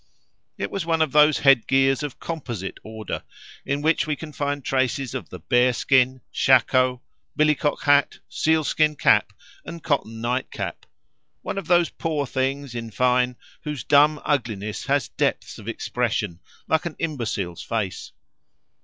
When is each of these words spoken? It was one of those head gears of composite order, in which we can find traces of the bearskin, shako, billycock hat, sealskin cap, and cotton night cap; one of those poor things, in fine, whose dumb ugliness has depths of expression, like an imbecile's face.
It 0.57 0.71
was 0.71 0.83
one 0.83 1.03
of 1.03 1.11
those 1.11 1.37
head 1.37 1.67
gears 1.67 2.01
of 2.01 2.19
composite 2.19 2.79
order, 2.83 3.21
in 3.67 3.83
which 3.83 4.07
we 4.07 4.15
can 4.15 4.33
find 4.33 4.65
traces 4.65 5.13
of 5.13 5.29
the 5.29 5.37
bearskin, 5.37 6.21
shako, 6.31 7.03
billycock 7.37 7.81
hat, 7.83 8.17
sealskin 8.27 8.95
cap, 8.95 9.31
and 9.63 9.83
cotton 9.83 10.19
night 10.19 10.49
cap; 10.49 10.87
one 11.43 11.59
of 11.59 11.67
those 11.67 11.89
poor 11.91 12.25
things, 12.25 12.73
in 12.73 12.89
fine, 12.89 13.35
whose 13.61 13.83
dumb 13.83 14.19
ugliness 14.25 14.85
has 14.87 15.09
depths 15.09 15.59
of 15.59 15.67
expression, 15.67 16.39
like 16.67 16.87
an 16.87 16.95
imbecile's 16.97 17.61
face. 17.61 18.11